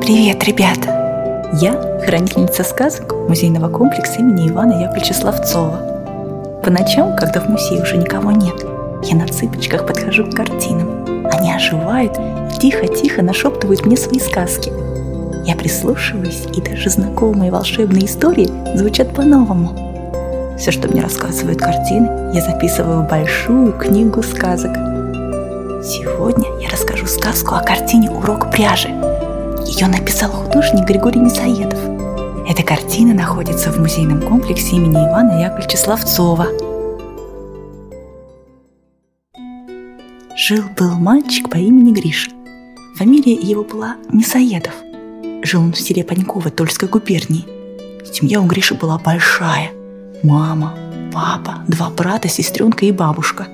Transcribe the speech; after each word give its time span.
Привет, 0.00 0.42
ребята! 0.42 1.48
Я 1.60 1.74
хранительница 2.04 2.64
сказок 2.64 3.14
музейного 3.28 3.68
комплекса 3.68 4.18
имени 4.18 4.48
Ивана 4.48 4.82
Яковлевича 4.82 5.14
Славцова. 5.14 6.60
По 6.64 6.70
ночам, 6.70 7.14
когда 7.16 7.40
в 7.40 7.48
музее 7.48 7.82
уже 7.82 7.96
никого 7.96 8.32
нет, 8.32 8.64
я 9.04 9.14
на 9.14 9.28
цыпочках 9.28 9.86
подхожу 9.86 10.28
к 10.28 10.34
картинам. 10.34 11.28
Они 11.30 11.52
оживают 11.52 12.18
и 12.18 12.60
тихо-тихо 12.60 13.22
нашептывают 13.22 13.86
мне 13.86 13.96
свои 13.96 14.18
сказки. 14.18 14.89
Я 15.44 15.56
прислушиваюсь, 15.56 16.46
и 16.56 16.60
даже 16.60 16.90
знакомые 16.90 17.50
волшебные 17.50 18.06
истории 18.06 18.50
звучат 18.76 19.14
по-новому. 19.14 20.56
Все, 20.58 20.70
что 20.70 20.88
мне 20.88 21.00
рассказывают 21.00 21.58
картины, 21.58 22.32
я 22.34 22.42
записываю 22.42 23.02
в 23.02 23.08
большую 23.08 23.72
книгу 23.72 24.22
сказок. 24.22 24.74
Сегодня 25.82 26.44
я 26.60 26.68
расскажу 26.68 27.06
сказку 27.06 27.54
о 27.54 27.62
картине 27.62 28.10
«Урок 28.10 28.50
пряжи», 28.50 28.88
ее 29.66 29.86
написал 29.86 30.30
художник 30.30 30.86
Григорий 30.86 31.20
Мясоедов. 31.20 31.78
Эта 32.48 32.62
картина 32.62 33.14
находится 33.14 33.70
в 33.70 33.78
музейном 33.78 34.20
комплексе 34.20 34.76
имени 34.76 34.96
Ивана 34.96 35.40
Яковлевича 35.40 35.76
Славцова. 35.76 36.46
Жил-был 40.36 40.96
мальчик 40.98 41.48
по 41.48 41.56
имени 41.56 41.92
Гриша. 41.92 42.30
Фамилия 42.96 43.34
его 43.34 43.62
была 43.62 43.96
Мясоедов. 44.10 44.74
Жил 45.50 45.62
он 45.62 45.72
в 45.72 45.80
селе 45.80 46.04
Паньково 46.04 46.48
Тульской 46.50 46.88
губернии. 46.88 47.44
Семья 48.12 48.40
у 48.40 48.46
Гриши 48.46 48.76
была 48.76 48.98
большая. 48.98 49.72
Мама, 50.22 50.76
папа, 51.12 51.64
два 51.66 51.90
брата, 51.90 52.28
сестренка 52.28 52.86
и 52.86 52.92
бабушка. 52.92 53.48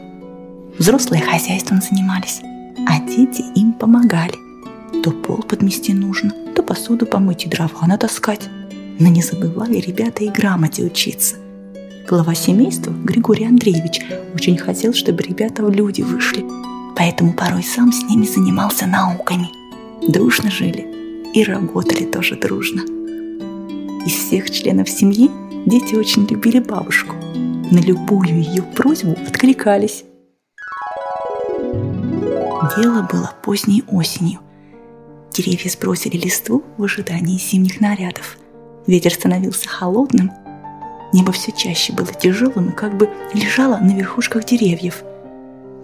Взрослые 0.79 1.23
хозяйством 1.23 1.81
занимались, 1.81 2.43
а 2.87 3.01
дети 3.01 3.43
им 3.59 3.73
помогали. 3.73 4.35
То 5.03 5.11
пол 5.11 5.39
подмести 5.39 5.95
нужно, 5.95 6.33
то 6.55 6.63
посуду 6.63 7.07
помыть 7.07 7.47
и 7.47 7.49
дрова 7.49 7.87
натаскать. 7.87 8.47
Но 8.99 9.09
не 9.09 9.23
забывали 9.23 9.79
ребята 9.79 10.23
и 10.23 10.29
грамоте 10.29 10.83
учиться. 10.83 11.37
Глава 12.07 12.35
семейства, 12.35 12.91
Григорий 12.91 13.47
Андреевич, 13.47 14.03
очень 14.35 14.59
хотел, 14.59 14.93
чтобы 14.93 15.23
ребята 15.23 15.63
в 15.63 15.71
люди 15.71 16.03
вышли, 16.03 16.45
поэтому 16.95 17.33
порой 17.33 17.63
сам 17.63 17.91
с 17.91 18.03
ними 18.03 18.27
занимался 18.27 18.87
науками. 18.87 19.49
Дружно 20.07 20.51
жили 20.51 20.96
и 21.37 21.45
работали 21.45 22.07
тоже 22.07 22.35
дружно. 22.35 22.81
Из 24.07 24.13
всех 24.13 24.51
членов 24.51 24.89
семьи 24.89 25.31
дети 25.67 25.95
очень 25.95 26.27
любили 26.27 26.61
бабушку. 26.61 27.15
На 27.15 27.79
любую 27.79 28.43
ее 28.43 28.63
просьбу 28.63 29.13
откликались. 29.13 30.05
Дело 32.79 33.07
было 33.13 33.35
поздней 33.43 33.85
осенью. 33.89 34.41
Деревья 35.31 35.69
сбросили 35.69 36.17
листву 36.17 36.65
в 36.79 36.85
ожидании 36.85 37.37
зимних 37.37 37.83
нарядов. 37.83 38.39
Ветер 38.87 39.13
становился 39.13 39.69
холодным. 39.69 40.33
Небо 41.13 41.33
все 41.33 41.53
чаще 41.53 41.93
было 41.93 42.09
тяжелым 42.09 42.71
и 42.71 42.75
как 42.75 42.97
бы 42.97 43.11
лежало 43.35 43.77
на 43.77 43.95
верхушках 43.95 44.47
деревьев. 44.47 45.03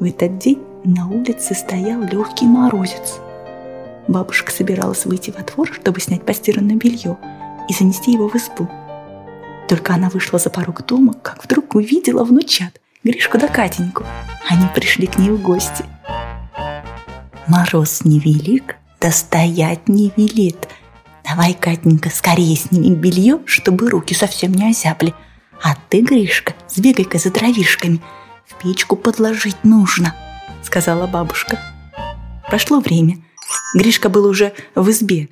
В 0.00 0.04
этот 0.04 0.38
день 0.38 0.62
на 0.84 1.10
улице 1.10 1.54
стоял 1.54 2.00
легкий 2.00 2.46
морозец. 2.46 3.20
Бабушка 4.08 4.50
собиралась 4.50 5.04
выйти 5.04 5.30
во 5.30 5.42
двор, 5.44 5.72
чтобы 5.72 6.00
снять 6.00 6.24
постиранное 6.24 6.76
белье 6.76 7.18
и 7.68 7.74
занести 7.74 8.12
его 8.12 8.28
в 8.28 8.36
избу. 8.36 8.68
Только 9.68 9.94
она 9.94 10.10
вышла 10.10 10.38
за 10.38 10.50
порог 10.50 10.84
дома, 10.84 11.14
как 11.14 11.44
вдруг 11.44 11.74
увидела 11.74 12.24
внучат, 12.24 12.80
Гришку 13.04 13.38
да 13.38 13.48
Катеньку. 13.48 14.04
Они 14.48 14.66
пришли 14.74 15.06
к 15.06 15.18
ней 15.18 15.30
в 15.30 15.42
гости. 15.42 15.84
Мороз 17.48 18.04
невелик, 18.04 18.76
да 19.00 19.10
стоять 19.10 19.88
не 19.88 20.12
велит. 20.16 20.68
Давай, 21.24 21.54
Катенька, 21.54 22.10
скорее 22.10 22.56
сними 22.56 22.94
белье, 22.94 23.40
чтобы 23.46 23.90
руки 23.90 24.14
совсем 24.14 24.52
не 24.52 24.70
озябли. 24.70 25.14
А 25.62 25.74
ты, 25.88 26.02
Гришка, 26.02 26.54
сбегай-ка 26.68 27.18
за 27.18 27.30
дровишками. 27.32 28.00
В 28.46 28.62
печку 28.62 28.96
подложить 28.96 29.64
нужно, 29.64 30.14
сказала 30.62 31.06
бабушка. 31.06 31.58
Прошло 32.48 32.80
время. 32.80 33.18
Гришка 33.74 34.08
был 34.08 34.26
уже 34.26 34.52
в 34.74 34.90
избе. 34.90 35.28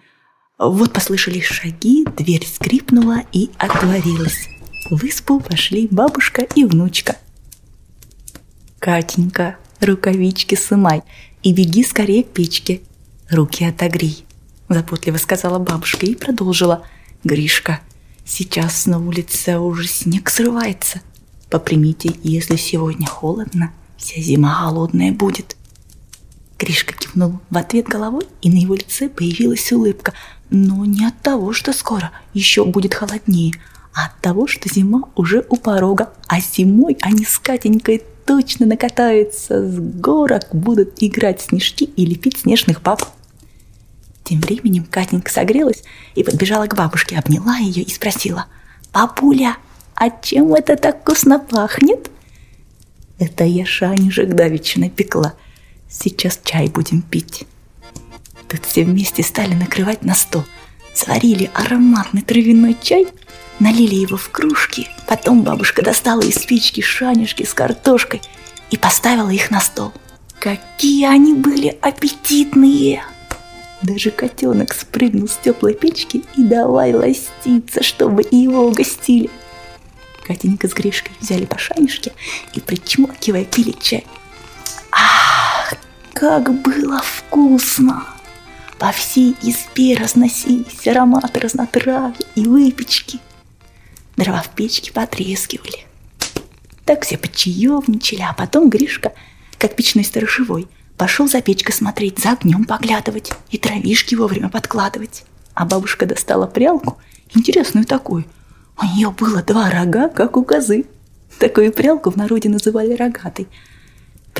Вот 0.58 0.92
послышались 0.92 1.44
шаги, 1.44 2.04
дверь 2.16 2.46
скрипнула 2.46 3.22
и 3.32 3.50
отворилась. 3.58 4.48
В 4.90 5.04
избу 5.04 5.40
пошли 5.40 5.88
бабушка 5.90 6.42
и 6.54 6.64
внучка. 6.64 7.16
«Катенька, 8.78 9.56
рукавички 9.80 10.54
сымай 10.54 11.02
и 11.42 11.52
беги 11.52 11.84
скорее 11.84 12.24
к 12.24 12.28
печке», 12.28 12.80
руки 13.30 13.64
отогрей»,– 13.64 14.24
заботливо 14.68 15.16
сказала 15.16 15.58
бабушка 15.58 16.06
и 16.06 16.14
продолжила. 16.14 16.86
«Гришка, 17.24 17.80
сейчас 18.24 18.86
на 18.86 18.98
улице 18.98 19.58
уже 19.58 19.86
снег 19.86 20.30
срывается. 20.30 21.00
По 21.50 21.58
примете, 21.58 22.12
если 22.22 22.56
сегодня 22.56 23.06
холодно, 23.06 23.72
вся 23.96 24.20
зима 24.20 24.52
холодная 24.54 25.12
будет». 25.12 25.56
Гришка 26.60 26.92
кивнул 26.92 27.40
в 27.48 27.56
ответ 27.56 27.88
головой, 27.88 28.26
и 28.42 28.50
на 28.50 28.58
его 28.58 28.74
лице 28.74 29.08
появилась 29.08 29.72
улыбка, 29.72 30.12
но 30.50 30.84
не 30.84 31.06
от 31.06 31.18
того, 31.22 31.54
что 31.54 31.72
скоро 31.72 32.10
еще 32.34 32.66
будет 32.66 32.92
холоднее, 32.92 33.54
а 33.94 34.06
от 34.06 34.20
того, 34.20 34.46
что 34.46 34.68
зима 34.68 35.08
уже 35.16 35.46
у 35.48 35.56
порога, 35.56 36.12
а 36.28 36.38
зимой 36.38 36.98
они 37.00 37.24
с 37.24 37.38
Катенькой 37.38 38.02
точно 38.26 38.66
накатаются 38.66 39.66
с 39.66 39.78
горок, 39.78 40.48
будут 40.52 41.02
играть 41.02 41.40
снежки 41.40 41.84
и 41.84 42.04
лепить 42.04 42.40
снежных 42.40 42.82
баб. 42.82 43.02
Тем 44.24 44.40
временем 44.40 44.84
Катенька 44.84 45.32
согрелась 45.32 45.82
и 46.14 46.22
подбежала 46.22 46.66
к 46.66 46.76
бабушке, 46.76 47.16
обняла 47.16 47.56
ее 47.56 47.82
и 47.82 47.90
спросила, 47.90 48.46
«Папуля, 48.92 49.56
а 49.94 50.10
чем 50.10 50.54
это 50.54 50.76
так 50.76 51.00
вкусно 51.00 51.38
пахнет?» 51.38 52.10
«Это 53.18 53.44
я 53.44 53.64
шанежек 53.64 54.34
давеча 54.34 54.78
напекла. 54.78 55.34
Сейчас 55.90 56.40
чай 56.44 56.68
будем 56.68 57.02
пить». 57.02 57.44
Тут 58.48 58.64
все 58.64 58.84
вместе 58.84 59.22
стали 59.22 59.54
накрывать 59.54 60.02
на 60.02 60.14
стол. 60.14 60.44
Сварили 60.94 61.50
ароматный 61.54 62.22
травяной 62.22 62.76
чай, 62.82 63.06
налили 63.60 63.94
его 63.94 64.16
в 64.16 64.30
кружки, 64.30 64.88
потом 65.06 65.42
бабушка 65.42 65.82
достала 65.82 66.22
из 66.22 66.34
спички 66.34 66.80
шанежки 66.80 67.44
с 67.44 67.54
картошкой 67.54 68.22
и 68.70 68.76
поставила 68.76 69.30
их 69.30 69.50
на 69.50 69.60
стол. 69.60 69.92
Какие 70.40 71.06
они 71.06 71.34
были 71.34 71.78
аппетитные! 71.80 73.04
Даже 73.82 74.10
котенок 74.10 74.74
спрыгнул 74.74 75.28
с 75.28 75.36
теплой 75.36 75.74
печки 75.74 76.24
и 76.36 76.42
давай 76.42 76.92
ластиться, 76.92 77.82
чтобы 77.82 78.26
его 78.30 78.66
угостили. 78.66 79.30
Катенька 80.26 80.68
с 80.68 80.72
Гришкой 80.72 81.12
взяли 81.20 81.44
по 81.44 81.58
шанишке 81.58 82.12
и, 82.54 82.60
причмокивая, 82.60 83.44
пили 83.44 83.74
чай. 83.80 84.06
Как 86.20 86.52
было 86.62 87.00
вкусно! 87.02 88.04
По 88.78 88.92
всей 88.92 89.34
избе 89.40 89.96
разносились 89.96 90.86
ароматы 90.86 91.40
разнотравья 91.40 92.14
и 92.34 92.46
выпечки. 92.46 93.18
Дрова 94.18 94.42
в 94.42 94.50
печке 94.50 94.92
потрескивали. 94.92 95.86
Так 96.84 97.06
все 97.06 97.16
почаевничали, 97.16 98.20
а 98.20 98.34
потом 98.34 98.68
Гришка, 98.68 99.14
как 99.58 99.74
печной 99.74 100.04
сторожевой– 100.04 100.68
Пошел 101.00 101.26
за 101.26 101.40
печкой 101.40 101.74
смотреть, 101.74 102.18
за 102.18 102.32
огнем 102.32 102.66
поглядывать 102.66 103.32
и 103.50 103.56
травишки 103.56 104.14
вовремя 104.14 104.50
подкладывать. 104.50 105.24
А 105.54 105.64
бабушка 105.64 106.04
достала 106.04 106.46
прялку, 106.46 106.98
интересную 107.34 107.86
такую. 107.86 108.26
У 108.78 108.84
нее 108.84 109.10
было 109.10 109.42
два 109.42 109.70
рога, 109.70 110.10
как 110.10 110.36
у 110.36 110.44
козы. 110.44 110.84
Такую 111.38 111.72
прялку 111.72 112.10
в 112.10 112.16
народе 112.16 112.50
называли 112.50 112.92
рогатой. 112.92 113.48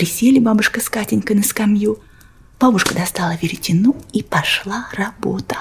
Присели 0.00 0.38
бабушка 0.38 0.80
с 0.80 0.88
Катенькой 0.88 1.36
на 1.36 1.42
скамью. 1.42 1.98
Бабушка 2.58 2.94
достала 2.94 3.36
веретено 3.36 3.94
и 4.14 4.22
пошла 4.22 4.88
работа. 4.94 5.58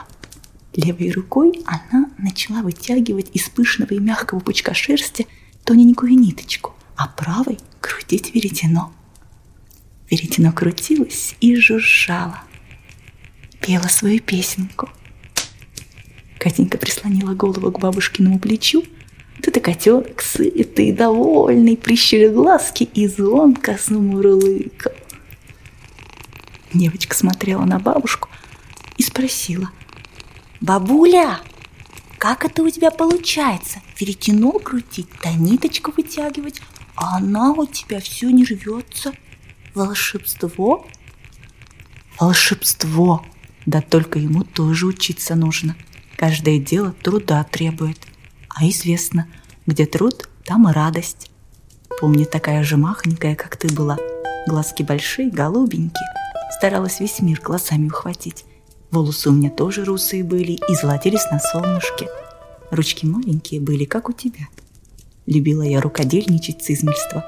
Левой 0.74 1.12
рукой 1.12 1.62
она 1.66 2.10
начала 2.18 2.62
вытягивать 2.62 3.32
из 3.34 3.50
пышного 3.50 3.96
и 3.96 4.00
мягкого 4.00 4.40
пучка 4.40 4.74
шерсти 4.74 5.28
тоненькую 5.66 6.14
ниточку, 6.14 6.74
а 6.96 7.10
правой 7.10 7.58
крутить 7.82 8.34
веретено– 8.34 8.94
Веретено 10.10 10.54
крутилось 10.54 11.36
и 11.42 11.58
жужжало. 11.58 12.42
Пела 13.60 13.90
свою 13.90 14.22
песенку. 14.22 14.88
Катенька 16.40 16.78
прислонила 16.78 17.34
голову 17.34 17.74
к 17.74 17.80
бабушкиному 17.80 18.40
плечу. 18.40 18.86
Тут 19.52 19.64
котенок 19.64 20.22
сытый, 20.22 20.92
довольный, 20.92 21.76
прищурил 21.76 22.34
глазки 22.34 22.84
и 22.84 23.08
звонко 23.08 23.80
замурлыкал. 23.84 24.92
Девочка 26.72 27.16
смотрела 27.16 27.66
на 27.66 27.80
бабушку 27.80 28.30
и 28.98 29.04
спросила, 29.04 29.72
Бабуля, 30.62 31.40
как 32.20 32.46
это 32.46 32.62
у 32.62 32.70
тебя 32.70 32.92
получается? 32.92 33.80
Веретено 34.00 34.52
крутить, 34.52 35.08
да 35.24 35.34
ниточку 35.34 35.92
вытягивать, 35.98 36.62
а 36.96 37.18
она 37.18 37.52
у 37.52 37.66
тебя 37.66 38.00
все 38.02 38.30
не 38.30 38.44
рвется. 38.44 39.14
Волшебство? 39.74 40.86
Волшебство. 42.20 43.26
Да 43.66 43.82
только 43.82 44.20
ему 44.20 44.44
тоже 44.44 44.86
учиться 44.86 45.34
нужно. 45.34 45.76
Каждое 46.18 46.60
дело 46.60 46.92
труда 46.92 47.44
требует. 47.46 47.98
А 48.50 48.68
известно, 48.68 49.28
где 49.70 49.86
труд, 49.86 50.28
там 50.46 50.68
и 50.68 50.74
радость. 50.74 51.30
Помню, 52.02 52.26
такая 52.26 52.64
же 52.64 52.76
махонькая, 52.76 53.36
как 53.36 53.56
ты 53.56 53.72
была. 53.74 53.98
Глазки 54.48 54.84
большие, 54.84 55.30
голубенькие. 55.30 56.08
Старалась 56.58 57.00
весь 57.00 57.22
мир 57.22 57.40
глазами 57.42 57.88
ухватить. 57.88 58.46
Волосы 58.92 59.30
у 59.30 59.34
меня 59.34 59.52
тоже 59.52 59.86
русые 59.86 60.24
были 60.24 60.54
и 60.54 60.76
золотились 60.76 61.26
на 61.32 61.40
солнышке. 61.40 62.08
Ручки 62.72 63.06
маленькие 63.06 63.62
были, 63.62 63.86
как 63.86 64.10
у 64.10 64.14
тебя. 64.14 64.48
Любила 65.28 65.62
я 65.62 65.80
рукодельничать 65.80 66.64
с 66.64 66.72
измельства. 66.72 67.24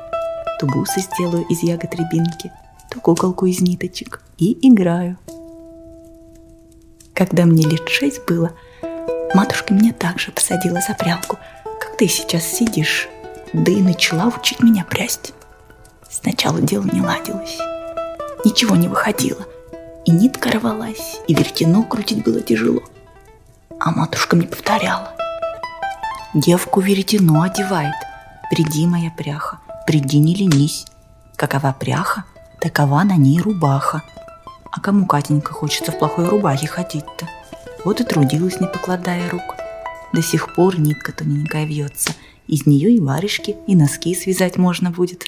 То 0.60 0.66
бусы 0.66 1.02
сделаю 1.02 1.46
из 1.48 1.62
ягод 1.62 1.94
рябинки, 1.94 2.52
то 2.90 3.00
куколку 3.00 3.46
из 3.46 3.62
ниточек. 3.62 4.24
И 4.40 4.58
играю. 4.68 5.18
Когда 7.14 7.46
мне 7.46 7.68
лет 7.68 7.88
шесть 7.88 8.26
было, 8.26 8.52
матушка 9.36 9.76
меня 9.76 9.94
также 9.94 10.32
посадила 10.32 10.82
за 10.82 10.96
прялку, 10.96 11.38
ты 12.02 12.08
сейчас 12.08 12.44
сидишь, 12.44 13.08
да 13.54 13.72
и 13.72 13.80
начала 13.80 14.26
учить 14.26 14.60
меня 14.60 14.84
прясть. 14.84 15.34
Сначала 16.10 16.60
дело 16.60 16.86
не 16.92 17.00
ладилось. 17.00 17.60
Ничего 18.44 18.76
не 18.76 18.88
выходило– 18.88 19.46
и 20.06 20.12
нитка 20.12 20.50
рвалась, 20.50 21.20
и 21.28 21.36
веретено 21.36 21.84
крутить 21.84 22.24
было 22.24 22.42
тяжело. 22.42 22.82
А 23.80 23.92
матушка 23.92 24.36
мне 24.36 24.48
повторяла. 24.48 25.14
Девку 26.34 26.80
веретено 26.80 27.44
одевает. 27.44 27.94
Приди, 28.50 28.88
моя 28.88 29.12
пряха, 29.12 29.60
приди, 29.86 30.18
не 30.18 30.34
ленись. 30.34 30.88
Какова 31.36 31.72
пряха, 31.80 32.24
такова 32.60 33.04
на 33.04 33.16
ней 33.16 33.40
рубаха. 33.40 34.02
А 34.72 34.80
кому, 34.80 35.06
Катенька, 35.06 35.54
хочется 35.54 35.92
в 35.92 36.00
плохой 36.00 36.28
рубахе 36.28 36.66
ходить-то? 36.66 37.28
Вот 37.86 38.02
и 38.02 38.04
трудилась, 38.04 38.60
не 38.60 38.66
покладая 38.66 39.30
рук. 39.30 39.61
До 40.14 40.22
сих 40.22 40.54
пор 40.54 40.80
нитка 40.80 41.12
тоненькая 41.14 41.66
вьется. 41.66 42.14
Из 42.48 42.66
нее 42.66 42.94
и 42.94 43.00
варежки, 43.00 43.56
и 43.68 43.76
носки 43.76 44.14
связать 44.14 44.58
можно 44.58 44.92
будет. 44.92 45.26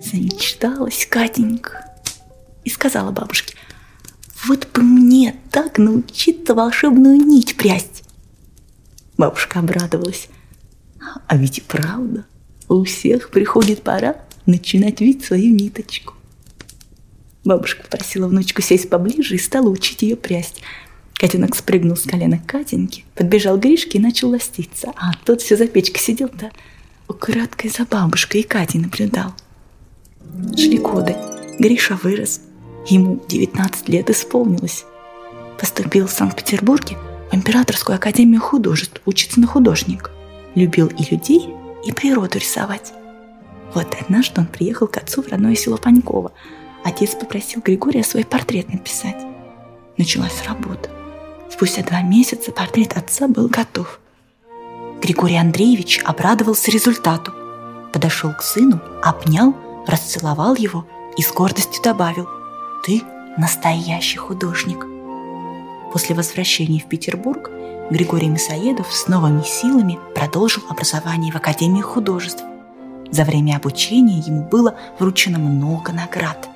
Замечталась 0.00 1.06
Катенька 1.06 1.94
и 2.64 2.70
сказала 2.70 3.10
бабушке, 3.10 3.54
вот 4.46 4.68
бы 4.72 4.82
мне 4.82 5.36
так 5.50 5.78
научиться 5.78 6.54
волшебную 6.54 7.16
нить 7.16 7.56
прясть. 7.56 8.04
Бабушка 9.16 9.60
обрадовалась. 9.60 10.28
А 11.26 11.36
ведь 11.36 11.58
и 11.58 11.60
правда, 11.62 12.26
у 12.68 12.84
всех 12.84 13.30
приходит 13.30 13.82
пора 13.82 14.16
начинать 14.44 15.00
видеть 15.00 15.24
свою 15.24 15.54
ниточку. 15.54 16.14
Бабушка 17.44 17.84
попросила 17.84 18.28
внучку 18.28 18.60
сесть 18.62 18.90
поближе 18.90 19.36
и 19.36 19.38
стала 19.38 19.68
учить 19.68 20.02
ее 20.02 20.16
прясть. 20.16 20.62
Котенок 21.18 21.56
спрыгнул 21.56 21.96
с 21.96 22.02
колена 22.02 22.38
Катеньки, 22.46 23.04
подбежал 23.14 23.56
к 23.56 23.60
Гришке 23.60 23.98
и 23.98 24.00
начал 24.00 24.30
ластиться, 24.30 24.92
а 24.96 25.12
тот 25.24 25.40
все 25.40 25.56
за 25.56 25.66
печкой 25.66 26.00
сидел, 26.00 26.30
да 26.32 26.50
украдкой 27.08 27.70
за 27.70 27.84
бабушкой 27.84 28.40
и 28.40 28.44
Катей 28.44 28.80
наблюдал. 28.80 29.32
Шли 30.56 30.78
годы, 30.78 31.16
Гриша 31.58 31.94
вырос, 32.02 32.40
Ему 32.88 33.20
19 33.28 33.88
лет 33.88 34.10
исполнилось. 34.10 34.84
Поступил 35.58 36.06
в 36.06 36.12
Санкт-Петербурге 36.12 36.96
в 37.30 37.34
Императорскую 37.34 37.96
академию 37.96 38.40
художеств, 38.40 39.00
учиться 39.06 39.40
на 39.40 39.48
художник. 39.48 40.12
Любил 40.54 40.86
и 40.86 41.12
людей, 41.12 41.48
и 41.84 41.92
природу 41.92 42.38
рисовать. 42.38 42.92
Вот 43.74 43.96
однажды 44.00 44.40
он 44.40 44.46
приехал 44.46 44.86
к 44.86 44.98
отцу 44.98 45.22
в 45.22 45.28
родное 45.28 45.56
село 45.56 45.78
Паньково. 45.78 46.30
Отец 46.84 47.16
попросил 47.16 47.60
Григория 47.60 48.04
свой 48.04 48.24
портрет 48.24 48.72
написать. 48.72 49.20
Началась 49.98 50.44
работа. 50.46 50.95
Спустя 51.50 51.82
два 51.82 52.02
месяца 52.02 52.52
портрет 52.52 52.96
отца 52.96 53.28
был 53.28 53.48
готов. 53.48 54.00
Григорий 55.00 55.36
Андреевич 55.36 56.02
обрадовался 56.04 56.70
результату. 56.70 57.32
Подошел 57.92 58.32
к 58.32 58.42
сыну, 58.42 58.80
обнял, 59.02 59.54
расцеловал 59.86 60.54
его 60.54 60.86
и 61.16 61.22
с 61.22 61.32
гордостью 61.32 61.82
добавил– 61.82 62.28
ты 62.86 63.02
настоящий 63.36 64.16
художник. 64.16 64.86
После 65.92 66.14
возвращения 66.14 66.78
в 66.78 66.84
Петербург 66.84 67.50
Григорий 67.90 68.28
Мясоедов 68.28 68.92
с 68.92 69.08
новыми 69.08 69.42
силами 69.42 69.98
продолжил 70.14 70.62
образование 70.68 71.32
в 71.32 71.36
Академии 71.36 71.80
художеств. 71.80 72.44
За 73.10 73.24
время 73.24 73.56
обучения 73.56 74.20
ему 74.20 74.42
было 74.44 74.76
вручено 75.00 75.40
много 75.40 75.92
наград. 75.92 76.48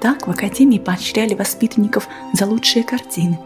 Так 0.00 0.26
в 0.26 0.30
Академии 0.30 0.78
поощряли 0.78 1.34
воспитанников 1.34 2.08
за 2.34 2.44
лучшие 2.44 2.84
картины. 2.84 3.38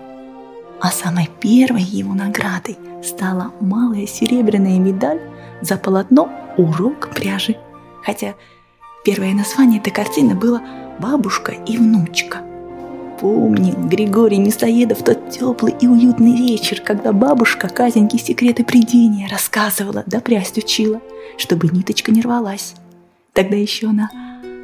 А 0.81 0.91
самой 0.91 1.29
первой 1.41 1.83
его 1.83 2.15
наградой 2.15 2.79
стала 3.05 3.53
малая 3.61 4.07
серебряная 4.07 4.79
медаль 4.79 5.21
за 5.61 5.77
полотно 5.77 6.31
«Урок 6.57 7.11
пряжи». 7.15 7.57
Хотя 8.03 8.35
первое 9.05 9.35
название 9.35 9.79
этой 9.79 9.93
картины 9.93 10.35
было 10.35 10.63
бабушка 10.99 11.53
и 11.53 11.77
внучка. 11.77 12.39
Помнил 13.21 13.75
Григорий 13.89 14.39
Мясоедов 14.39 15.05
тот 15.05 15.29
теплый 15.29 15.75
и 15.79 15.87
уютный 15.87 16.35
вечер, 16.35 16.81
когда 16.81 17.13
бабушка 17.13 17.69
Казеньки 17.69 18.17
секреты 18.17 18.65
придения 18.65 19.29
рассказывала, 19.29 20.03
да 20.07 20.21
прясть 20.21 20.57
учила, 20.57 21.03
чтобы 21.37 21.69
ниточка 21.69 22.11
не 22.11 22.23
рвалась. 22.23 22.75
Тогда 23.35 23.57
еще 23.57 23.89
она 23.89 24.11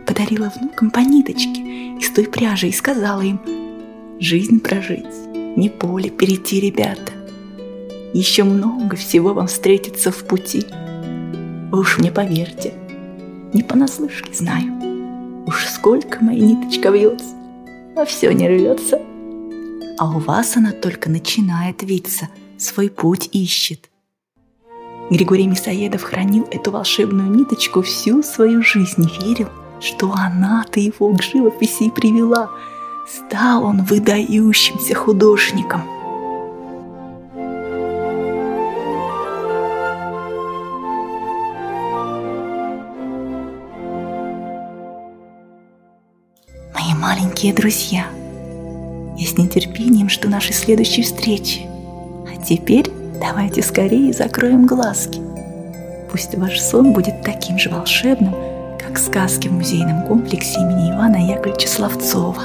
подарила 0.07 0.51
внукам 0.57 0.91
по 0.91 1.01
ниточке 1.01 1.61
из 1.99 2.11
той 2.11 2.25
пряжи 2.25 2.69
и 2.69 2.73
сказала 2.73 3.21
им 3.21 3.39
«Жизнь 4.19 4.61
прожить, 4.61 5.05
не 5.56 5.69
поле 5.69 6.11
перейти, 6.11 6.61
ребята. 6.61 7.12
Еще 8.12 8.44
много 8.44 8.97
всего 8.97 9.35
вам 9.35 9.47
встретится 9.47 10.11
в 10.11 10.25
пути. 10.25 10.64
Вы 11.73 11.81
уж 11.81 11.99
мне 11.99 12.12
поверьте, 12.12 12.75
не 13.53 13.62
понаслышке 13.62 14.32
знаю. 14.32 14.73
Уж 15.47 15.67
сколько 15.67 16.23
моя 16.23 16.41
ниточка 16.41 16.91
вьется, 16.91 17.35
а 17.97 18.05
все 18.05 18.32
не 18.32 18.49
рвется. 18.49 19.00
А 19.99 20.17
у 20.17 20.19
вас 20.19 20.56
она 20.56 20.73
только 20.73 21.11
начинает 21.11 21.82
виться, 21.82 22.29
свой 22.59 22.90
путь 22.90 23.31
ищет. 23.33 23.90
Григорий 25.11 25.47
Мисоедов 25.47 26.02
хранил 26.02 26.47
эту 26.50 26.71
волшебную 26.71 27.31
ниточку 27.31 27.83
всю 27.83 28.23
свою 28.23 28.62
жизнь 28.62 29.04
и 29.04 29.25
верил, 29.25 29.49
что 29.81 30.12
она-то 30.12 30.81
его 30.81 31.14
к 31.14 31.23
живописи 31.23 31.85
и 31.85 31.90
привела. 31.90 32.50
Стал 33.07 33.65
он 33.65 33.85
выдающимся 33.85 34.95
художником– 34.95 35.83
маленькие 47.07 47.53
друзья. 47.53 48.07
Я 49.17 49.27
с 49.27 49.37
нетерпением 49.39 50.09
жду 50.09 50.29
нашей 50.29 50.55
следующей 50.55 51.03
встречи. 51.03 51.67
А 52.27 52.43
теперь 52.43 52.91
давайте 53.21 53.63
скорее 53.63 54.13
закроем 54.13 54.67
глазки. 54.67 55.21
Пусть 56.11 56.35
ваш 56.35 56.59
сон 56.61 56.93
будет 56.93 57.23
таким 57.23 57.59
же 57.59 57.71
волшебным, 57.71 58.35
как 58.79 58.99
сказки 58.99 59.49
в 59.49 59.53
музейном 59.53 60.07
комплексе 60.07 60.59
имени 60.61 60.91
Ивана 60.91 61.31
Яковлевича 61.31 61.69
Славцова. 61.69 62.43